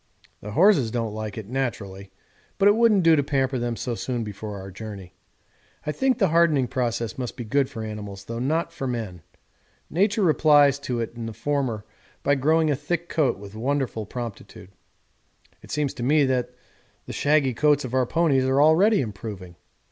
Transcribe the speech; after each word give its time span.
The 0.41 0.53
horses 0.53 0.89
don't 0.89 1.13
like 1.13 1.37
it, 1.37 1.45
naturally, 1.47 2.09
but 2.57 2.67
it 2.67 2.75
wouldn't 2.75 3.03
do 3.03 3.15
to 3.15 3.21
pamper 3.21 3.59
them 3.59 3.75
so 3.75 3.93
soon 3.93 4.23
before 4.23 4.57
our 4.59 4.71
journey. 4.71 5.13
I 5.85 5.91
think 5.91 6.17
the 6.17 6.29
hardening 6.29 6.67
process 6.67 7.19
must 7.19 7.37
be 7.37 7.43
good 7.43 7.69
for 7.69 7.83
animals 7.83 8.25
though 8.25 8.39
not 8.39 8.73
for 8.73 8.87
men; 8.87 9.21
nature 9.91 10.23
replies 10.23 10.79
to 10.79 10.99
it 11.01 11.13
in 11.13 11.27
the 11.27 11.33
former 11.33 11.85
by 12.23 12.33
growing 12.33 12.71
a 12.71 12.75
thick 12.75 13.09
coat 13.09 13.37
with 13.37 13.53
wonderful 13.53 14.07
promptitude. 14.07 14.71
It 15.61 15.69
seems 15.69 15.93
to 15.93 16.01
me 16.01 16.25
that 16.25 16.49
the 17.05 17.13
shaggy 17.13 17.53
coats 17.53 17.85
of 17.85 17.93
our 17.93 18.07
ponies 18.07 18.45
are 18.45 18.59
already 18.59 19.01
improving. 19.01 19.55